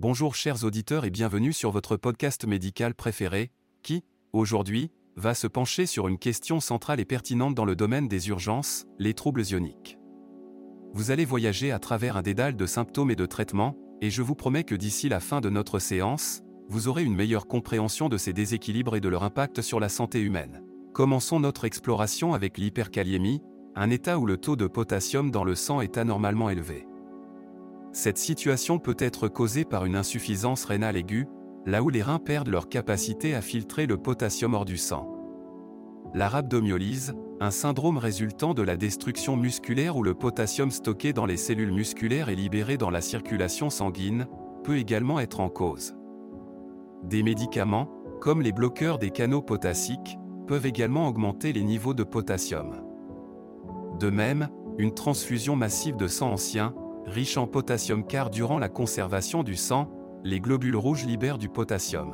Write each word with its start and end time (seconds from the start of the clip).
Bonjour 0.00 0.36
chers 0.36 0.62
auditeurs 0.62 1.04
et 1.04 1.10
bienvenue 1.10 1.52
sur 1.52 1.72
votre 1.72 1.96
podcast 1.96 2.46
médical 2.46 2.94
préféré, 2.94 3.50
qui, 3.82 4.04
aujourd'hui, 4.32 4.92
va 5.16 5.34
se 5.34 5.48
pencher 5.48 5.86
sur 5.86 6.06
une 6.06 6.18
question 6.18 6.60
centrale 6.60 7.00
et 7.00 7.04
pertinente 7.04 7.56
dans 7.56 7.64
le 7.64 7.74
domaine 7.74 8.06
des 8.06 8.28
urgences, 8.28 8.86
les 9.00 9.12
troubles 9.12 9.42
ioniques. 9.46 9.98
Vous 10.94 11.10
allez 11.10 11.24
voyager 11.24 11.72
à 11.72 11.80
travers 11.80 12.16
un 12.16 12.22
dédale 12.22 12.54
de 12.54 12.64
symptômes 12.64 13.10
et 13.10 13.16
de 13.16 13.26
traitements, 13.26 13.76
et 14.00 14.08
je 14.08 14.22
vous 14.22 14.36
promets 14.36 14.62
que 14.62 14.76
d'ici 14.76 15.08
la 15.08 15.18
fin 15.18 15.40
de 15.40 15.50
notre 15.50 15.80
séance, 15.80 16.42
vous 16.68 16.86
aurez 16.86 17.02
une 17.02 17.16
meilleure 17.16 17.48
compréhension 17.48 18.08
de 18.08 18.18
ces 18.18 18.32
déséquilibres 18.32 18.94
et 18.94 19.00
de 19.00 19.08
leur 19.08 19.24
impact 19.24 19.62
sur 19.62 19.80
la 19.80 19.88
santé 19.88 20.20
humaine. 20.20 20.62
Commençons 20.94 21.40
notre 21.40 21.64
exploration 21.64 22.34
avec 22.34 22.56
l'hyperkaliémie, 22.56 23.42
un 23.74 23.90
état 23.90 24.20
où 24.20 24.26
le 24.26 24.36
taux 24.36 24.54
de 24.54 24.68
potassium 24.68 25.32
dans 25.32 25.42
le 25.42 25.56
sang 25.56 25.80
est 25.80 25.98
anormalement 25.98 26.50
élevé. 26.50 26.87
Cette 27.92 28.18
situation 28.18 28.78
peut 28.78 28.96
être 28.98 29.28
causée 29.28 29.64
par 29.64 29.84
une 29.84 29.96
insuffisance 29.96 30.64
rénale 30.64 30.96
aiguë, 30.96 31.26
là 31.66 31.82
où 31.82 31.88
les 31.88 32.02
reins 32.02 32.18
perdent 32.18 32.48
leur 32.48 32.68
capacité 32.68 33.34
à 33.34 33.40
filtrer 33.40 33.86
le 33.86 33.96
potassium 33.96 34.54
hors 34.54 34.64
du 34.64 34.76
sang. 34.76 35.14
La 36.14 36.28
rhabdomyolyse, 36.28 37.14
un 37.40 37.50
syndrome 37.50 37.98
résultant 37.98 38.54
de 38.54 38.62
la 38.62 38.76
destruction 38.76 39.36
musculaire 39.36 39.96
où 39.96 40.02
le 40.02 40.14
potassium 40.14 40.70
stocké 40.70 41.12
dans 41.12 41.26
les 41.26 41.36
cellules 41.36 41.72
musculaires 41.72 42.30
est 42.30 42.34
libéré 42.34 42.76
dans 42.76 42.90
la 42.90 43.00
circulation 43.00 43.70
sanguine, 43.70 44.26
peut 44.64 44.78
également 44.78 45.20
être 45.20 45.40
en 45.40 45.48
cause. 45.48 45.94
Des 47.04 47.22
médicaments, 47.22 47.88
comme 48.20 48.42
les 48.42 48.52
bloqueurs 48.52 48.98
des 48.98 49.10
canaux 49.10 49.42
potassiques, 49.42 50.18
peuvent 50.46 50.66
également 50.66 51.06
augmenter 51.06 51.52
les 51.52 51.62
niveaux 51.62 51.94
de 51.94 52.02
potassium. 52.02 52.82
De 54.00 54.10
même, 54.10 54.48
une 54.78 54.94
transfusion 54.94 55.56
massive 55.56 55.96
de 55.96 56.08
sang 56.08 56.32
ancien, 56.32 56.74
riche 57.08 57.36
en 57.36 57.46
potassium 57.46 58.04
car 58.04 58.30
durant 58.30 58.58
la 58.58 58.68
conservation 58.68 59.42
du 59.42 59.56
sang, 59.56 59.90
les 60.24 60.40
globules 60.40 60.76
rouges 60.76 61.04
libèrent 61.04 61.38
du 61.38 61.48
potassium. 61.48 62.12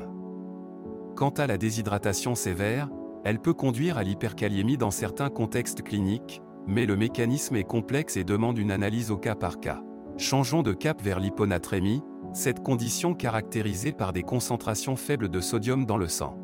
Quant 1.16 1.30
à 1.30 1.46
la 1.46 1.58
déshydratation 1.58 2.34
sévère, 2.34 2.88
elle 3.24 3.38
peut 3.38 3.54
conduire 3.54 3.98
à 3.98 4.02
l'hyperkaliémie 4.02 4.76
dans 4.76 4.90
certains 4.90 5.30
contextes 5.30 5.82
cliniques, 5.82 6.42
mais 6.66 6.86
le 6.86 6.96
mécanisme 6.96 7.56
est 7.56 7.64
complexe 7.64 8.16
et 8.16 8.24
demande 8.24 8.58
une 8.58 8.70
analyse 8.70 9.10
au 9.10 9.16
cas 9.16 9.34
par 9.34 9.60
cas. 9.60 9.82
Changeons 10.16 10.62
de 10.62 10.72
cap 10.72 11.02
vers 11.02 11.20
l'hyponatrémie, 11.20 12.02
cette 12.32 12.62
condition 12.62 13.14
caractérisée 13.14 13.92
par 13.92 14.12
des 14.12 14.22
concentrations 14.22 14.96
faibles 14.96 15.28
de 15.28 15.40
sodium 15.40 15.86
dans 15.86 15.96
le 15.96 16.08
sang. 16.08 16.36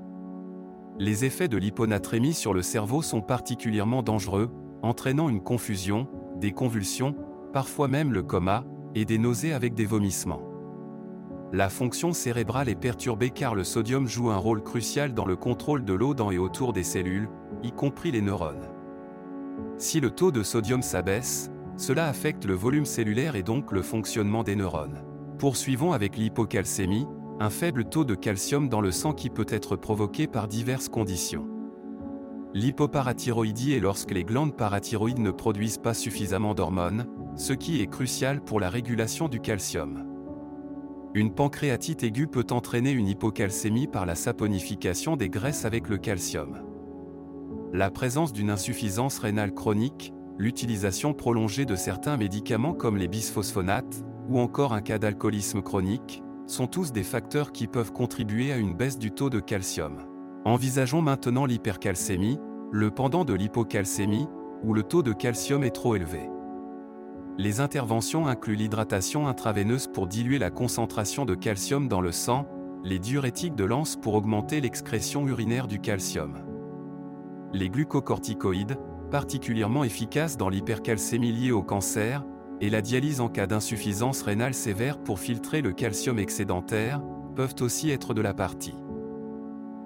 Les 0.99 1.25
effets 1.25 1.49
de 1.49 1.57
l'hyponatrémie 1.57 2.35
sur 2.35 2.53
le 2.53 2.63
cerveau 2.63 3.03
sont 3.03 3.23
particulièrement 3.23 4.03
dangereux, 4.03 4.51
entraînant 4.83 5.29
une 5.29 5.43
confusion, 5.43 6.09
des 6.37 6.53
convulsions, 6.53 7.15
parfois 7.53 7.89
même 7.89 8.13
le 8.13 8.23
coma, 8.23 8.65
et 8.95 9.05
des 9.05 9.19
nausées 9.19 9.53
avec 9.53 9.75
des 9.75 9.87
vomissements. 9.87 10.43
La 11.53 11.69
fonction 11.69 12.13
cérébrale 12.13 12.69
est 12.69 12.77
perturbée 12.77 13.31
car 13.31 13.55
le 13.55 13.65
sodium 13.65 14.07
joue 14.07 14.31
un 14.31 14.37
rôle 14.37 14.63
crucial 14.63 15.15
dans 15.15 15.25
le 15.25 15.35
contrôle 15.37 15.85
de 15.85 15.93
l'eau 15.93 16.15
dans 16.15 16.31
et 16.31 16.39
autour 16.39 16.73
des 16.73 16.85
cellules, 16.85 17.29
y 17.65 17.73
compris 17.73 18.13
les 18.13 18.23
neurones. 18.23 18.69
Si 19.77 19.99
le 19.99 20.11
taux 20.11 20.31
de 20.31 20.43
sodium 20.43 20.83
s'abaisse, 20.83 21.51
cela 21.77 22.07
affecte 22.07 22.45
le 22.45 22.55
volume 22.55 22.85
cellulaire 22.85 23.35
et 23.35 23.43
donc 23.43 23.73
le 23.73 23.83
fonctionnement 23.83 24.45
des 24.45 24.55
neurones. 24.55 25.03
Poursuivons 25.39 25.93
avec 25.93 26.17
l'hypocalcémie, 26.17 27.07
un 27.41 27.51
faible 27.51 27.87
taux 27.87 28.05
de 28.05 28.15
calcium 28.15 28.69
dans 28.69 28.83
le 28.83 28.93
sang 28.93 29.13
qui 29.13 29.31
peut 29.31 29.47
être 29.49 29.75
provoqué 29.75 30.27
par 30.27 30.47
diverses 30.47 30.89
conditions. 30.89 31.49
L'hypoparathyroïdie 32.53 33.75
est 33.75 33.81
lorsque 33.81 34.11
les 34.11 34.25
glandes 34.25 34.57
parathyroïdes 34.57 35.21
ne 35.21 35.31
produisent 35.31 35.79
pas 35.79 35.95
suffisamment 35.95 36.55
d'hormones, 36.55 37.07
ce 37.41 37.55
qui 37.55 37.81
est 37.81 37.87
crucial 37.87 38.43
pour 38.43 38.61
la 38.61 38.69
régulation 38.69 39.27
du 39.27 39.41
calcium. 39.41 40.05
Une 41.15 41.33
pancréatite 41.33 42.03
aiguë 42.03 42.27
peut 42.27 42.47
entraîner 42.51 42.91
une 42.91 43.09
hypocalcémie 43.09 43.87
par 43.87 44.05
la 44.05 44.15
saponification 44.15 45.17
des 45.17 45.31
graisses 45.31 45.65
avec 45.65 45.89
le 45.89 45.97
calcium. 45.97 46.59
La 47.73 47.91
présence 47.91 48.35
d'une 48.35 48.51
insuffisance 48.51 49.19
rénale 49.19 49.55
chronique, 49.55 50.13
l'utilisation 50.37 51.15
prolongée 51.15 51.65
de 51.65 51.77
certains 51.77 52.19
médicaments 52.19 52.75
comme 52.75 52.99
les 52.99 53.09
bisphosphonates, 53.09 54.05
ou 54.29 54.39
encore 54.39 54.75
un 54.75 54.83
cas 54.83 54.99
d'alcoolisme 54.99 55.63
chronique, 55.63 56.23
sont 56.47 56.67
tous 56.67 56.93
des 56.93 57.05
facteurs 57.05 57.53
qui 57.53 57.67
peuvent 57.67 57.93
contribuer 57.93 58.53
à 58.53 58.59
une 58.59 58.75
baisse 58.75 58.99
du 58.99 59.13
taux 59.13 59.31
de 59.31 59.41
calcium. 59.41 59.97
Envisageons 60.45 61.01
maintenant 61.01 61.47
l'hypercalcémie, 61.47 62.39
le 62.71 62.91
pendant 62.91 63.25
de 63.25 63.33
l'hypocalcémie, 63.33 64.29
où 64.63 64.75
le 64.75 64.83
taux 64.83 65.03
de 65.03 65.15
calcium 65.15 65.65
est 65.65 65.71
trop 65.71 65.97
élevé. 65.97 66.29
Les 67.41 67.61
interventions 67.61 68.27
incluent 68.27 68.55
l'hydratation 68.55 69.27
intraveineuse 69.27 69.87
pour 69.87 70.07
diluer 70.07 70.39
la 70.39 70.51
concentration 70.51 71.25
de 71.25 71.35
calcium 71.35 71.89
dans 71.89 72.03
le 72.03 72.13
sang, 72.13 72.47
les 72.85 72.99
diurétiques 72.99 73.55
de 73.55 73.65
lance 73.65 73.97
pour 73.97 74.13
augmenter 74.13 74.61
l'excrétion 74.61 75.27
urinaire 75.27 75.67
du 75.67 75.81
calcium. 75.81 76.35
Les 77.55 77.71
glucocorticoïdes, 77.71 78.77
particulièrement 79.11 79.85
efficaces 79.85 80.37
dans 80.37 80.51
l'hypercalcémie 80.51 81.33
liée 81.33 81.51
au 81.51 81.63
cancer, 81.63 82.27
et 82.61 82.69
la 82.69 82.83
dialyse 82.83 83.23
en 83.23 83.31
cas 83.31 83.47
d'insuffisance 83.47 84.21
rénale 84.21 84.53
sévère 84.53 84.99
pour 84.99 85.19
filtrer 85.19 85.63
le 85.63 85.73
calcium 85.73 86.19
excédentaire, 86.19 87.01
peuvent 87.37 87.57
aussi 87.61 87.89
être 87.89 88.13
de 88.13 88.21
la 88.21 88.35
partie. 88.35 88.77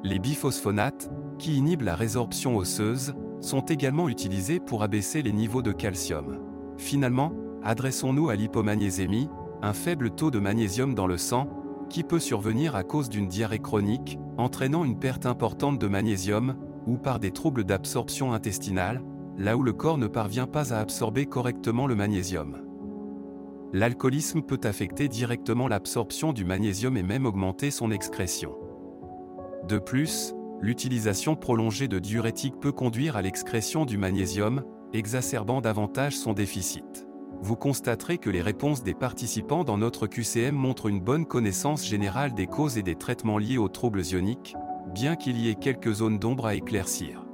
Les 0.02 0.18
biphosphonates, 0.18 1.08
qui 1.38 1.56
inhibent 1.56 1.82
la 1.82 1.94
résorption 1.94 2.56
osseuse, 2.56 3.14
sont 3.40 3.64
également 3.66 4.08
utilisés 4.08 4.58
pour 4.58 4.82
abaisser 4.82 5.22
les 5.22 5.32
niveaux 5.32 5.62
de 5.62 5.70
calcium. 5.70 6.40
Finalement, 6.76 7.32
adressons-nous 7.64 8.28
à 8.28 8.36
l'hypomagnésémie, 8.36 9.28
un 9.62 9.72
faible 9.72 10.10
taux 10.10 10.30
de 10.30 10.38
magnésium 10.38 10.94
dans 10.94 11.06
le 11.06 11.16
sang, 11.16 11.48
qui 11.88 12.04
peut 12.04 12.20
survenir 12.20 12.76
à 12.76 12.84
cause 12.84 13.08
d'une 13.08 13.28
diarrhée 13.28 13.58
chronique, 13.58 14.18
entraînant 14.36 14.84
une 14.84 14.98
perte 14.98 15.26
importante 15.26 15.78
de 15.78 15.88
magnésium, 15.88 16.56
ou 16.86 16.98
par 16.98 17.18
des 17.18 17.30
troubles 17.30 17.64
d'absorption 17.64 18.32
intestinale, 18.32 19.02
là 19.38 19.56
où 19.56 19.62
le 19.62 19.72
corps 19.72 19.98
ne 19.98 20.06
parvient 20.06 20.46
pas 20.46 20.74
à 20.74 20.78
absorber 20.78 21.26
correctement 21.26 21.86
le 21.86 21.94
magnésium. 21.94 22.58
L'alcoolisme 23.72 24.42
peut 24.42 24.60
affecter 24.64 25.08
directement 25.08 25.66
l'absorption 25.66 26.32
du 26.32 26.44
magnésium 26.44 26.96
et 26.96 27.02
même 27.02 27.26
augmenter 27.26 27.70
son 27.70 27.90
excrétion. 27.90 28.52
De 29.66 29.78
plus, 29.78 30.34
l'utilisation 30.60 31.34
prolongée 31.34 31.88
de 31.88 31.98
diurétiques 31.98 32.60
peut 32.60 32.72
conduire 32.72 33.16
à 33.16 33.22
l'excrétion 33.22 33.86
du 33.86 33.96
magnésium, 33.96 34.62
exacerbant 34.92 35.60
davantage 35.60 36.16
son 36.16 36.34
déficit 36.34 37.03
vous 37.44 37.56
constaterez 37.56 38.16
que 38.16 38.30
les 38.30 38.40
réponses 38.40 38.82
des 38.82 38.94
participants 38.94 39.64
dans 39.64 39.76
notre 39.76 40.06
QCM 40.06 40.54
montrent 40.54 40.86
une 40.86 41.00
bonne 41.00 41.26
connaissance 41.26 41.86
générale 41.86 42.32
des 42.32 42.46
causes 42.46 42.78
et 42.78 42.82
des 42.82 42.94
traitements 42.94 43.36
liés 43.36 43.58
aux 43.58 43.68
troubles 43.68 44.02
ioniques, 44.02 44.56
bien 44.94 45.14
qu'il 45.14 45.36
y 45.38 45.50
ait 45.50 45.54
quelques 45.54 45.92
zones 45.92 46.18
d'ombre 46.18 46.46
à 46.46 46.54
éclaircir. 46.54 47.26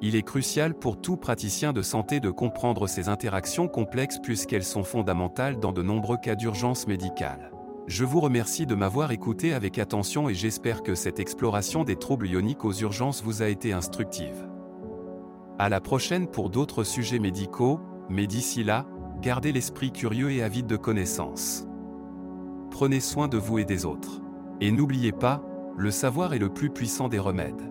Il 0.00 0.14
est 0.14 0.22
crucial 0.22 0.74
pour 0.74 1.00
tout 1.00 1.16
praticien 1.16 1.72
de 1.72 1.82
santé 1.82 2.20
de 2.20 2.30
comprendre 2.30 2.86
ces 2.86 3.08
interactions 3.08 3.66
complexes 3.66 4.20
puisqu'elles 4.22 4.62
sont 4.62 4.84
fondamentales 4.84 5.58
dans 5.58 5.72
de 5.72 5.82
nombreux 5.82 6.16
cas 6.16 6.36
d'urgence 6.36 6.86
médicale. 6.86 7.50
Je 7.88 8.04
vous 8.04 8.20
remercie 8.20 8.64
de 8.64 8.76
m'avoir 8.76 9.10
écouté 9.10 9.52
avec 9.54 9.80
attention 9.80 10.28
et 10.28 10.34
j'espère 10.34 10.84
que 10.84 10.94
cette 10.94 11.18
exploration 11.18 11.82
des 11.82 11.96
troubles 11.96 12.28
ioniques 12.28 12.64
aux 12.64 12.74
urgences 12.74 13.24
vous 13.24 13.42
a 13.42 13.48
été 13.48 13.72
instructive. 13.72 14.48
À 15.58 15.68
la 15.68 15.80
prochaine 15.80 16.28
pour 16.28 16.48
d'autres 16.48 16.84
sujets 16.84 17.18
médicaux, 17.18 17.80
mais 18.08 18.28
d'ici 18.28 18.62
là, 18.64 18.86
Gardez 19.20 19.52
l'esprit 19.52 19.92
curieux 19.92 20.30
et 20.30 20.42
avide 20.42 20.66
de 20.66 20.76
connaissances. 20.76 21.66
Prenez 22.70 23.00
soin 23.00 23.28
de 23.28 23.36
vous 23.36 23.58
et 23.58 23.66
des 23.66 23.84
autres. 23.84 24.22
Et 24.62 24.72
n'oubliez 24.72 25.12
pas, 25.12 25.42
le 25.76 25.90
savoir 25.90 26.32
est 26.32 26.38
le 26.38 26.48
plus 26.48 26.70
puissant 26.70 27.08
des 27.08 27.18
remèdes. 27.18 27.69